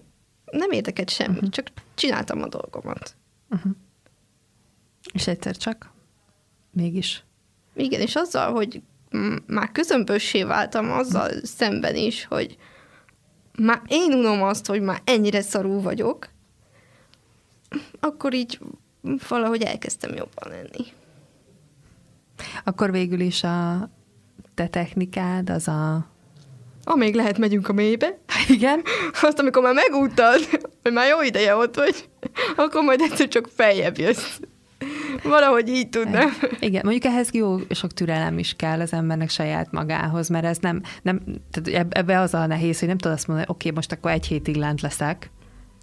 [0.51, 1.49] nem érdekelt semmi, uh-huh.
[1.49, 3.15] csak csináltam a dolgomat.
[3.49, 3.71] Uh-huh.
[5.13, 5.91] És egyszer csak
[6.71, 7.23] mégis.
[7.73, 8.81] Igen, és azzal, hogy
[9.45, 12.57] már közömbössé váltam azzal szemben is, hogy
[13.57, 16.29] már én unom azt, hogy már ennyire szarú vagyok,
[17.99, 18.59] akkor így
[19.27, 20.85] valahogy elkezdtem jobban lenni.
[22.63, 23.89] Akkor végül is a
[24.55, 26.07] te technikád az a...
[26.83, 28.17] Amíg lehet, megyünk a mélybe.
[28.47, 28.81] Igen.
[29.21, 30.39] Azt, amikor már megúttad,
[30.81, 32.09] hogy már jó ideje ott vagy,
[32.55, 34.39] akkor majd egyszer csak feljebb jössz.
[35.23, 36.29] Valahogy így tudnám.
[36.59, 40.81] Igen, mondjuk ehhez jó sok türelem is kell az embernek saját magához, mert ez nem,
[41.01, 43.91] nem tehát ebbe az a nehéz, hogy nem tudod azt mondani, hogy oké, okay, most
[43.91, 45.31] akkor egy hétig lent leszek,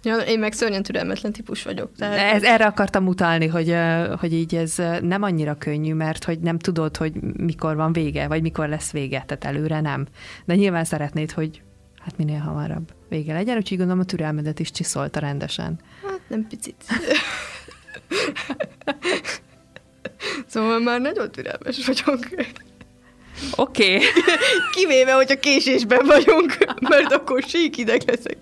[0.03, 1.91] Ja, én meg szörnyen türelmetlen típus vagyok.
[1.97, 2.33] Tehát...
[2.33, 3.75] Ez, erre akartam utalni, hogy,
[4.19, 8.41] hogy így ez nem annyira könnyű, mert hogy nem tudod, hogy mikor van vége, vagy
[8.41, 10.07] mikor lesz vége, tehát előre nem.
[10.45, 11.61] De nyilván szeretnéd, hogy
[11.99, 15.79] hát minél hamarabb vége legyen, úgyhogy gondolom a türelmedet is csiszolta rendesen.
[16.03, 16.83] Hát nem picit.
[20.51, 22.19] szóval már nagyon türelmes vagyok.
[23.55, 23.95] Oké.
[23.95, 24.07] Okay.
[24.75, 26.57] Kivéve, hogy a késésben vagyunk,
[26.89, 28.37] mert akkor sík ideg leszek.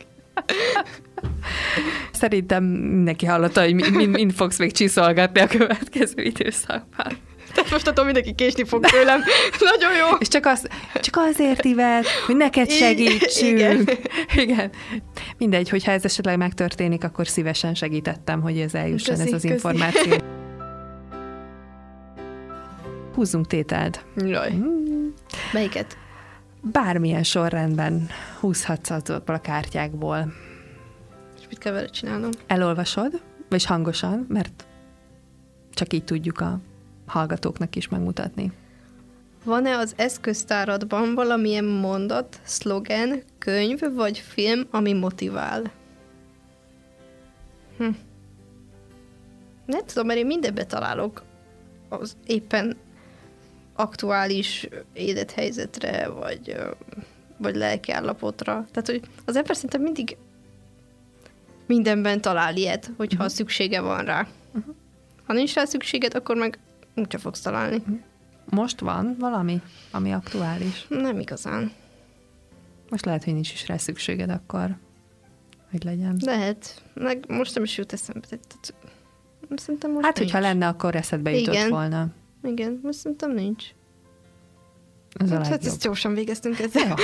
[2.11, 7.17] Szerintem mindenki hallotta, hogy mind, mind fogsz még csiszolgatni a következő időszakban.
[7.55, 9.21] Tehát most attól mindenki késni fog tőlem.
[9.71, 10.15] Nagyon jó.
[10.19, 13.57] És csak, az, csak azért ived, hogy neked segítsünk.
[13.59, 13.89] Igen.
[14.45, 14.71] Igen.
[15.37, 19.53] Mindegy, hogyha ez esetleg megtörténik, akkor szívesen segítettem, hogy ez eljusson köszi, ez az köszi.
[19.53, 20.13] információ.
[23.15, 24.05] Húzzunk tételt.
[24.15, 24.51] Jaj.
[24.51, 25.13] Hmm.
[25.53, 25.97] Melyiket?
[26.61, 30.33] Bármilyen sorrendben húzhatsz azokból a kártyákból.
[31.39, 32.29] És mit kell vele csinálnom?
[32.47, 34.65] Elolvasod, vagy hangosan, mert
[35.73, 36.59] csak így tudjuk a
[37.05, 38.51] hallgatóknak is megmutatni.
[39.43, 45.71] Van-e az eszköztáradban valamilyen mondat, szlogen, könyv vagy film, ami motivál?
[47.77, 47.89] Hm.
[49.65, 51.23] Nem tudom, mert én mindenbe találok
[51.89, 52.77] az éppen
[53.75, 56.55] aktuális élethelyzetre, vagy,
[57.37, 58.53] vagy lelkiállapotra.
[58.71, 60.17] Tehát, hogy az ember szerintem mindig
[61.67, 63.35] mindenben talál ilyet, hogyha uh-huh.
[63.35, 64.27] szüksége van rá.
[64.53, 64.75] Uh-huh.
[65.25, 66.59] Ha nincs rá szükséged, akkor meg
[66.95, 67.83] úgyse fogsz találni.
[68.49, 70.85] Most van valami, ami aktuális?
[70.89, 71.71] Nem igazán.
[72.89, 74.77] Most lehet, hogy nincs is rá szükséged akkor,
[75.71, 76.17] hogy legyen.
[76.19, 76.83] Lehet.
[76.93, 78.27] Meg most nem is jut eszembe.
[78.27, 78.73] Tehát,
[79.55, 80.31] szerintem most hát, nincs.
[80.31, 81.69] hogyha lenne, akkor eszedbe jutott Igen.
[81.69, 82.07] volna.
[82.43, 83.65] Igen, most szerintem nincs.
[85.13, 86.95] Ez a hát ezt gyorsan végeztünk ezzel.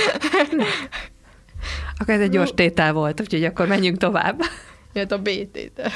[1.98, 4.40] akkor ez egy gyors tétel volt, úgyhogy akkor menjünk tovább.
[4.92, 5.90] Jött a B tétel.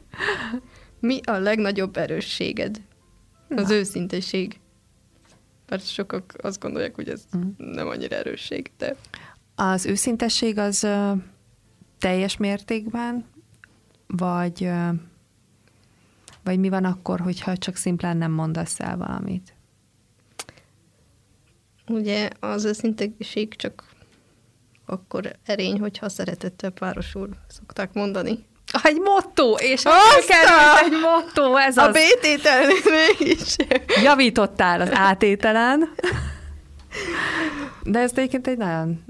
[1.00, 2.80] Mi a legnagyobb erősséged?
[3.48, 3.62] Na.
[3.62, 4.60] Az őszinteség.
[5.68, 7.50] Mert sokak azt gondolják, hogy ez uh-huh.
[7.56, 8.96] nem annyira erősség, de...
[9.54, 11.18] Az őszintesség az uh,
[11.98, 13.24] teljes mértékben,
[14.06, 14.94] vagy, uh,
[16.44, 19.54] vagy mi van akkor, hogyha csak szimplán nem mondasz el valamit?
[21.88, 23.88] Ugye az őszintesség csak
[24.86, 28.44] akkor erény, hogyha szeretettel párosul, szokták mondani.
[28.82, 29.82] Egy motto, és
[30.26, 31.88] került egy motto, ez a az.
[31.88, 33.56] A B-tétel mégis.
[34.02, 35.94] Javítottál az átételen.
[37.82, 39.04] De ez egyébként egy nagyon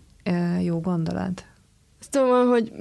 [0.63, 1.45] jó gondolat.
[2.11, 2.73] Szóval, hogy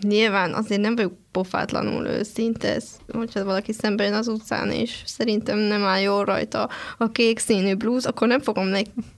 [0.00, 5.58] nyilván azért nem vagyok pofátlanul őszinte, ez, hogyha valaki szembe jön az utcán, és szerintem
[5.58, 8.70] nem áll jól rajta a kék színű blúz, akkor nem fogom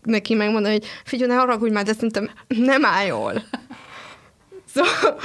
[0.03, 3.43] neki megmondani, hogy figyelj, ne haragudj már, de szerintem nem áll jól.
[4.73, 5.21] Szóval,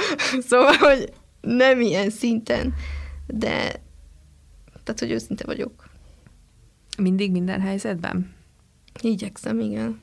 [0.48, 2.74] szóval, hogy nem ilyen szinten,
[3.26, 3.84] de
[4.84, 5.88] tehát, hogy őszinte vagyok.
[6.98, 8.34] Mindig minden helyzetben?
[9.00, 10.00] Igyekszem, igen.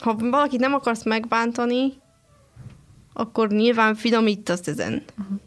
[0.00, 1.92] Ha valakit nem akarsz megbántani,
[3.12, 5.02] akkor nyilván finomítasz ezen.
[5.18, 5.38] Uh-huh.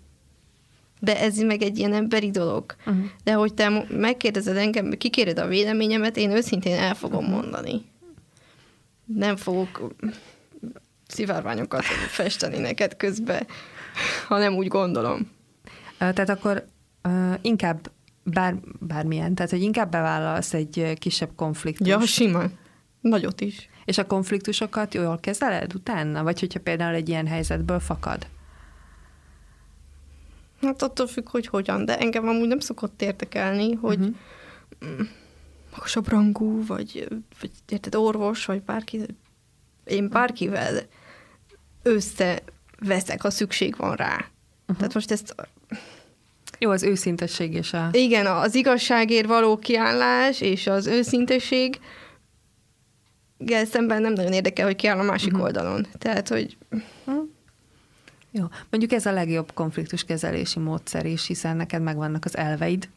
[1.00, 2.76] De ez meg egy ilyen emberi dolog.
[2.86, 3.06] Uh-huh.
[3.24, 7.42] De hogy te megkérdezed engem, kikéred a véleményemet, én őszintén el fogom uh-huh.
[7.42, 7.86] mondani.
[9.06, 9.94] Nem fogok
[11.08, 13.46] szivárványokat festeni neked közbe,
[14.28, 15.32] ha nem úgy gondolom.
[15.98, 16.66] Tehát akkor
[17.04, 17.92] uh, inkább
[18.24, 21.90] bár, bármilyen, tehát hogy inkább bevállalsz egy kisebb konfliktust.
[21.90, 22.58] Ja, simán.
[23.02, 23.70] Nagyot is.
[23.86, 26.24] És a konfliktusokat jól kezeled utána?
[26.24, 28.28] Vagy hogyha például egy ilyen helyzetből fakad?
[30.62, 35.08] Hát attól függ, hogy hogyan, de engem amúgy nem szokott érdekelni, hogy uh-huh.
[35.72, 37.08] magasabb rangú, vagy,
[37.42, 39.02] vagy érted, orvos, vagy bárki,
[39.84, 40.74] én bárkivel
[41.84, 44.14] összeveszek, ha szükség van rá.
[44.14, 44.78] Uh-huh.
[44.78, 45.36] Tehát most ezt...
[46.60, 47.90] Jó, az őszintesség és a...
[47.92, 51.80] Igen, az igazságért való kiállás és az őszintesség
[53.72, 55.44] szemben nem nagyon érdekel, hogy ki áll a másik uh-huh.
[55.46, 55.88] oldalon.
[55.98, 56.58] Tehát, hogy...
[57.06, 57.30] Uh-huh.
[58.32, 58.46] Jó.
[58.70, 62.90] Mondjuk ez a legjobb konfliktuskezelési módszer is, hiszen neked megvannak az elveid,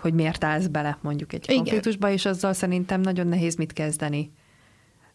[0.00, 1.56] hogy miért állsz bele mondjuk egy Igen.
[1.56, 4.32] konfliktusba, és azzal szerintem nagyon nehéz mit kezdeni.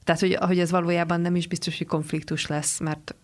[0.07, 3.15] Tehát, hogy, hogy ez valójában nem is biztos, hogy konfliktus lesz, mert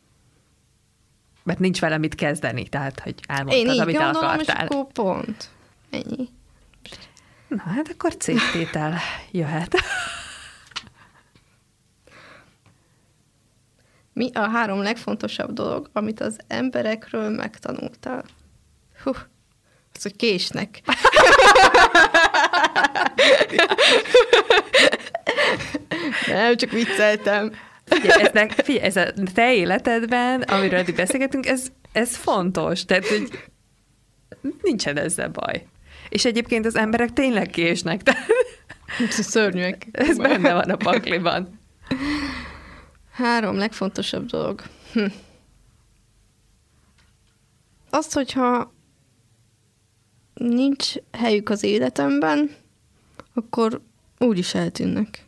[1.44, 4.66] mert nincs vele mit kezdeni, tehát, hogy elmondtad, Én így amit gondolom, akartál.
[4.66, 5.50] és akkor pont.
[5.90, 6.30] Ennyi.
[7.48, 8.98] Na, hát akkor cégtétel
[9.32, 9.76] jöhet.
[14.14, 18.24] Mi a három legfontosabb dolog, amit az emberekről megtanultál?
[19.04, 19.12] Hú,
[19.94, 20.82] az, hogy késnek.
[26.28, 27.52] Nem, csak vicceltem.
[27.86, 32.86] Figyelj, ez, ne, figyelj, ez a te életedben, amiről eddig beszélgetünk, ez, ez fontos.
[32.86, 33.30] Tehát, hogy
[34.62, 35.68] nincsen ezzel baj.
[36.10, 38.04] És egyébként az emberek tényleg késnek.
[38.04, 38.26] Tehát...
[39.10, 39.88] Szörnyűek.
[39.92, 41.60] Ez benne van a pakliban.
[43.12, 44.62] Három legfontosabb dolog.
[44.94, 45.06] Hm.
[47.90, 48.74] Azt, hogyha
[50.34, 52.56] nincs helyük az életemben,
[53.34, 53.82] akkor
[54.18, 55.26] úgy is eltűnnek.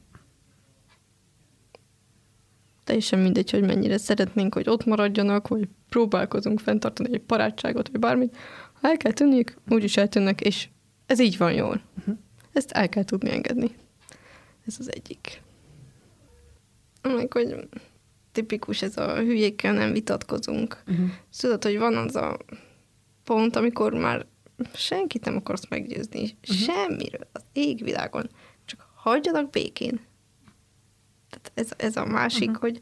[2.85, 8.37] Teljesen mindegy, hogy mennyire szeretnénk, hogy ott maradjanak, vagy próbálkozunk fenntartani egy barátságot, vagy bármit.
[8.81, 10.69] Ha el kell tűnniük, úgy is eltűnnek, és
[11.05, 11.81] ez így van jól.
[11.97, 12.17] Uh-huh.
[12.53, 13.71] Ezt el kell tudni engedni.
[14.65, 15.41] Ez az egyik.
[17.01, 17.67] Meg, hogy
[18.31, 20.83] tipikus ez a hülyékkel nem vitatkozunk.
[20.87, 21.09] Uh-huh.
[21.39, 22.37] Tudod, hogy van az a
[23.23, 24.25] pont, amikor már
[24.73, 26.57] senkit nem akarsz meggyőzni, uh-huh.
[26.57, 28.29] semmiről az égvilágon,
[28.65, 29.99] csak hagyjanak békén.
[31.41, 32.61] Tehát ez, ez a másik, uh-huh.
[32.61, 32.79] hogy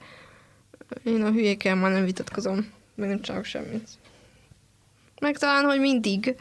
[1.03, 3.89] én a hülyékkel már nem vitatkozom, meg nem csinálok semmit.
[5.21, 6.35] Meg talán, hogy mindig,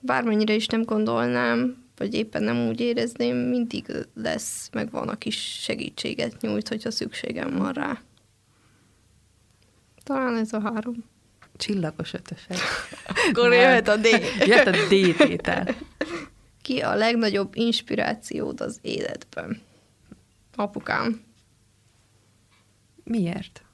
[0.00, 6.40] bármennyire is nem gondolnám, vagy éppen nem úgy érezném, mindig lesz, meg van, aki segítséget
[6.40, 8.00] nyújt, hogyha szükségem van rá.
[10.02, 11.04] Talán ez a három.
[11.56, 12.56] Csillagos ötösek.
[13.30, 14.06] Akkor jöhet a D.
[14.38, 15.76] Jöhet a D tétel.
[16.62, 19.60] Ki a legnagyobb inspirációd az életben?
[20.56, 21.24] Apukám.
[23.04, 23.64] Miért?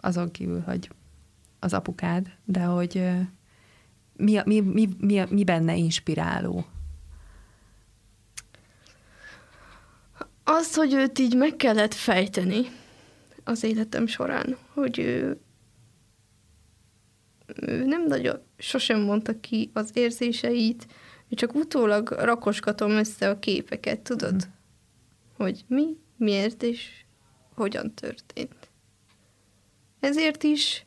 [0.00, 0.90] Azon kívül, hogy
[1.58, 3.10] az apukád, de hogy
[4.16, 6.66] mi, mi, mi, mi, mi benne inspiráló?
[10.44, 12.66] Az, hogy őt így meg kellett fejteni
[13.44, 15.40] az életem során, hogy ő,
[17.46, 20.86] ő nem nagyon, sosem mondta ki az érzéseit,
[21.30, 24.34] csak utólag rakoskatom össze a képeket, tudod?
[24.34, 24.50] Mm.
[25.36, 27.04] Hogy mi, miért és
[27.54, 28.70] hogyan történt.
[30.00, 30.84] Ezért is,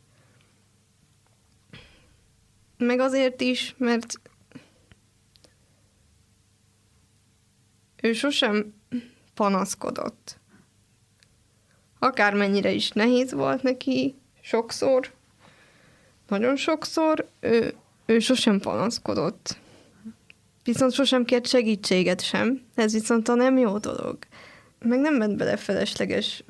[2.77, 4.19] meg azért is, mert
[8.01, 8.73] ő sosem
[9.33, 10.37] panaszkodott.
[11.99, 15.13] Akármennyire is nehéz volt neki, sokszor,
[16.27, 19.57] nagyon sokszor, ő, ő sosem panaszkodott.
[20.63, 22.61] Viszont sosem kért segítséget sem.
[22.75, 24.17] Ez viszont a nem jó dolog.
[24.79, 26.43] Meg nem ment bele felesleges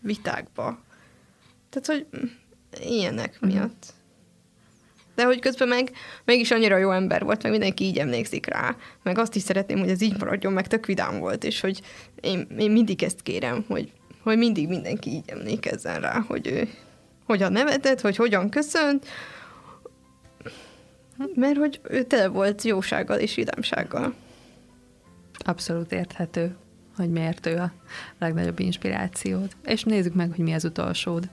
[0.00, 0.78] vitákba.
[1.68, 2.06] Tehát, hogy
[2.80, 3.52] ilyenek uh-huh.
[3.52, 3.92] miatt.
[5.14, 5.92] De hogy közben meg
[6.24, 8.76] mégis annyira jó ember volt, meg mindenki így emlékszik rá.
[9.02, 11.80] Meg azt is szeretném, hogy ez így maradjon, meg tök vidám volt, és hogy
[12.20, 16.68] én, én mindig ezt kérem, hogy, hogy mindig mindenki így emlékezzen rá, hogy ő
[17.24, 19.06] hogyan nevetett, hogy hogyan köszönt,
[21.34, 24.14] mert hogy ő tele volt jósággal és vidámsággal.
[25.38, 26.56] Abszolút érthető,
[27.00, 27.72] hogy miért ő a
[28.18, 29.56] legnagyobb inspirációd.
[29.64, 31.28] És nézzük meg, hogy mi az utolsód.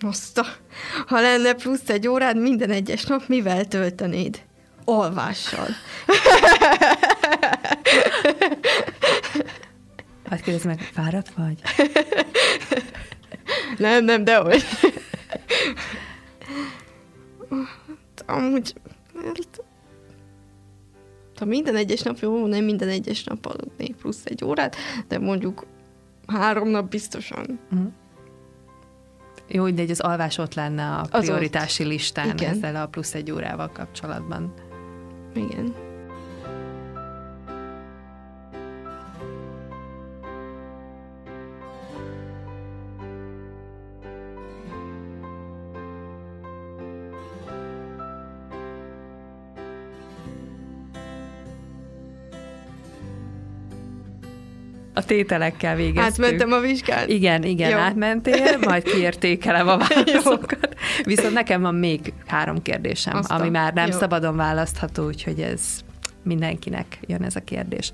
[0.00, 0.46] Azt a,
[1.06, 4.42] ha lenne plusz egy órád minden egyes nap, mivel töltenéd?
[4.84, 5.66] Olvással.
[10.28, 11.62] Hát kérdezz meg, fáradt vagy?
[13.76, 14.64] nem, nem, dehogy.
[18.26, 18.74] Amúgy,
[21.40, 24.76] ha minden egyes nap jó, nem minden egyes nap aludnék plusz egy órát,
[25.08, 25.66] de mondjuk
[26.26, 27.58] három nap biztosan.
[27.72, 27.88] Uh-huh.
[29.48, 32.50] Jó, de az alvás ott lenne a prioritási listán Igen.
[32.50, 34.54] ezzel a plusz egy órával kapcsolatban.
[35.34, 35.74] Igen.
[55.10, 56.24] Tételekkel végeztük.
[56.24, 57.08] Átmentem a vizsgát?
[57.08, 57.76] Igen, igen, Jó.
[57.76, 60.74] átmentél, majd kiértékelem a válaszokat.
[61.02, 63.40] Viszont nekem van még három kérdésem, Aztán.
[63.40, 63.98] ami már nem Jó.
[63.98, 65.60] szabadon választható, úgyhogy ez
[66.22, 67.92] mindenkinek jön ez a kérdés.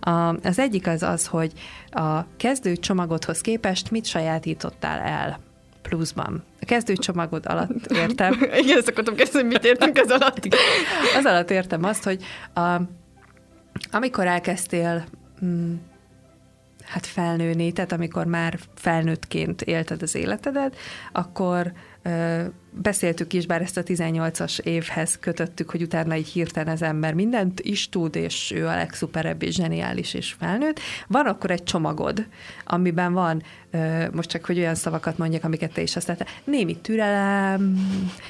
[0.00, 1.52] A, az egyik az az, hogy
[1.90, 5.38] a kezdő csomagodhoz képest mit sajátítottál el
[5.82, 6.44] pluszban.
[6.60, 8.32] A kezdőcsomagod alatt értem.
[8.56, 10.48] Igen, ezt akartam kezdeni, mit értünk ez alatt.
[11.18, 12.24] Az alatt értem azt, hogy
[12.54, 12.80] a,
[13.90, 15.04] amikor elkezdtél
[15.44, 15.74] mm,
[16.86, 20.76] hát felnőni, tehát amikor már felnőttként élted az életedet,
[21.12, 21.72] akkor
[22.70, 27.60] beszéltük is, bár ezt a 18-as évhez kötöttük, hogy utána így hirtelen az ember mindent
[27.60, 30.80] is tud, és ő a legszuperebb és zseniális és felnőtt.
[31.06, 32.26] Van akkor egy csomagod,
[32.64, 33.42] amiben van,
[34.12, 37.88] most csak hogy olyan szavakat mondjak, amiket te is használtál, némi türelem,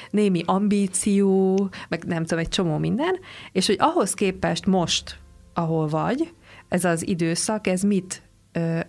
[0.09, 3.19] némi ambíció, meg nem tudom, egy csomó minden,
[3.51, 5.17] és hogy ahhoz képest most,
[5.53, 6.33] ahol vagy,
[6.69, 8.21] ez az időszak, ez mit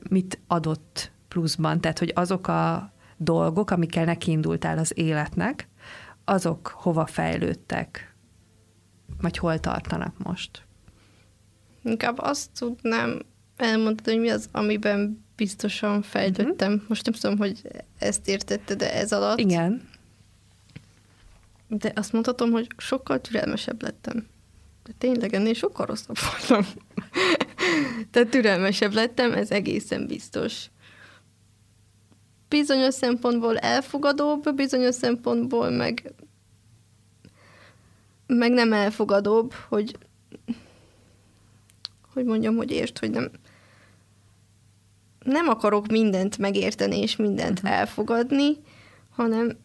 [0.09, 5.69] mit adott pluszban, tehát hogy azok a dolgok, amikkel nekiindultál az életnek,
[6.25, 8.15] azok hova fejlődtek,
[9.21, 10.65] vagy hol tartanak most?
[11.83, 13.21] Inkább azt tudnám
[13.57, 16.73] elmondani, hogy mi az, amiben biztosan fejlődtem.
[16.73, 16.89] Uh-huh.
[16.89, 17.61] Most nem tudom, hogy
[17.99, 19.39] ezt értette, de ez alatt.
[19.39, 19.89] Igen.
[21.69, 24.27] De azt mondhatom, hogy sokkal türelmesebb lettem.
[24.87, 26.73] De tényleg ennél sokkal rosszabb voltam.
[28.11, 30.71] Tehát türelmesebb lettem, ez egészen biztos.
[32.49, 36.15] Bizonyos szempontból elfogadóbb, bizonyos szempontból meg
[38.27, 39.99] meg nem elfogadóbb, hogy
[42.13, 43.31] hogy mondjam, hogy értsd, hogy nem
[45.25, 47.79] nem akarok mindent megérteni és mindent uh-huh.
[47.79, 48.57] elfogadni,
[49.11, 49.57] hanem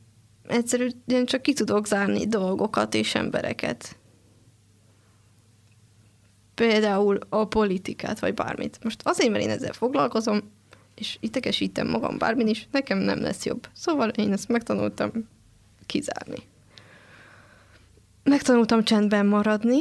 [0.48, 3.98] egyszerűen csak ki tudok zárni dolgokat és embereket
[6.56, 8.84] például a politikát, vagy bármit.
[8.84, 10.52] Most azért, mert én ezzel foglalkozom,
[10.96, 13.68] és idegesítem magam bármin is, nekem nem lesz jobb.
[13.74, 15.12] Szóval én ezt megtanultam
[15.86, 16.38] kizárni.
[18.24, 19.80] Megtanultam csendben maradni,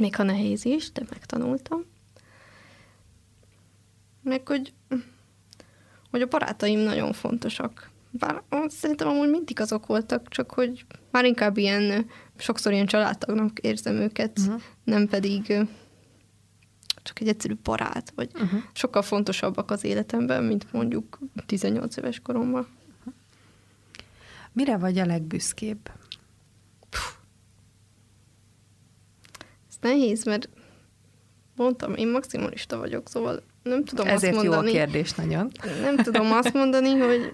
[0.00, 1.84] még ha nehéz is, de megtanultam.
[4.22, 4.72] Meg hogy
[6.10, 7.90] hogy a barátaim nagyon fontosak.
[8.10, 12.06] Bár szerintem amúgy mindig azok voltak, csak hogy már inkább ilyen,
[12.38, 14.60] sokszor ilyen családtagnak érzem őket, uh-huh.
[14.84, 15.66] nem pedig
[17.02, 18.60] csak egy egyszerű barát, vagy uh-huh.
[18.72, 22.66] sokkal fontosabbak az életemben, mint mondjuk 18 éves koromban.
[24.52, 25.90] Mire vagy a legbüszkébb?
[29.68, 30.48] Ez nehéz, mert
[31.56, 34.72] mondtam, én maximalista vagyok, szóval nem tudom Ezért azt mondani.
[34.72, 35.50] jó a kérdés nagyon.
[35.80, 37.32] Nem tudom azt mondani, hogy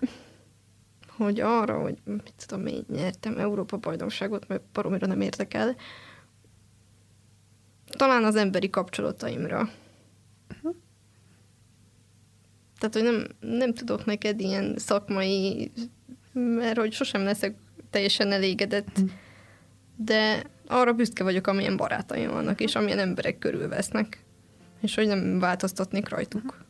[1.16, 5.76] hogy arra, hogy mit tudom én, nyertem Európa bajnokságot, mert baromira nem érdekel.
[7.86, 9.68] Talán az emberi kapcsolataimra.
[10.50, 10.74] Uh-huh.
[12.78, 13.26] Tehát, hogy nem,
[13.58, 15.70] nem tudok neked ilyen szakmai,
[16.32, 17.56] mert hogy sosem leszek
[17.90, 19.10] teljesen elégedett, uh-huh.
[19.96, 24.24] de arra büszke vagyok, amilyen barátaim vannak, és amilyen emberek körülvesznek,
[24.80, 26.64] és hogy nem változtatnék rajtuk.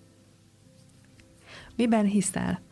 [1.76, 2.62] Miben hiszel?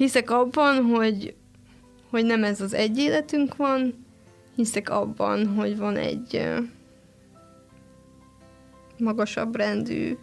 [0.00, 1.34] Hiszek abban, hogy,
[2.10, 4.06] hogy nem ez az egy életünk van,
[4.54, 6.44] hiszek abban, hogy van egy
[8.98, 10.16] magasabb rendű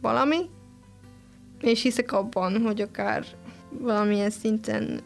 [0.00, 0.50] valami,
[1.60, 3.24] és hiszek abban, hogy akár
[3.70, 5.00] valamilyen szinten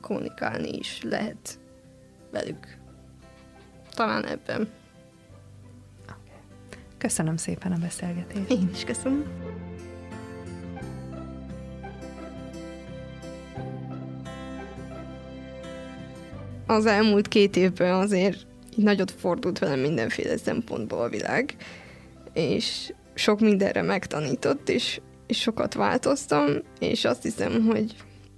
[0.00, 1.58] kommunikálni is lehet
[2.30, 2.76] velük.
[3.94, 4.68] Talán ebben.
[6.98, 8.50] Köszönöm szépen a beszélgetést.
[8.50, 9.24] Én is köszönöm.
[16.68, 18.46] Az elmúlt két évben azért
[18.76, 21.56] így nagyot fordult velem mindenféle szempontból a világ,
[22.32, 26.46] és sok mindenre megtanított, és, és sokat változtam,
[26.78, 27.94] és azt hiszem, hogy,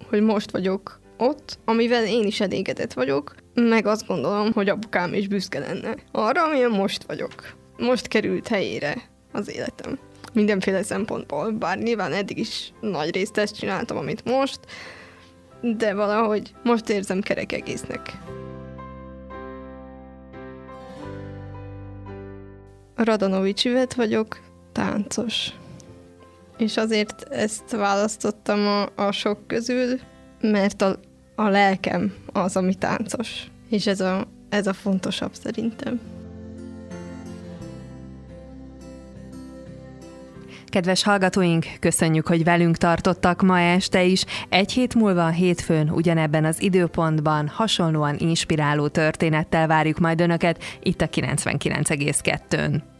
[0.08, 5.28] hogy most vagyok ott, amivel én is elégedett vagyok, meg azt gondolom, hogy apukám is
[5.28, 7.34] büszke lenne arra, amilyen most vagyok.
[7.78, 9.02] Most került helyére
[9.32, 9.98] az életem.
[10.32, 14.60] Mindenféle szempontból, bár nyilván eddig is nagy részt ezt csináltam, amit most,
[15.60, 18.18] de valahogy most érzem kerek egésznek.
[22.94, 24.40] Radanovics Üvet vagyok,
[24.72, 25.48] táncos.
[26.58, 29.98] És azért ezt választottam a, a sok közül,
[30.40, 30.98] mert a,
[31.34, 33.46] a lelkem az, ami táncos.
[33.68, 36.19] És ez a, ez a fontosabb szerintem.
[40.70, 44.24] Kedves hallgatóink, köszönjük, hogy velünk tartottak ma este is.
[44.48, 51.08] Egy hét múlva, hétfőn, ugyanebben az időpontban hasonlóan inspiráló történettel várjuk majd Önöket itt a
[51.08, 52.99] 99,2-n.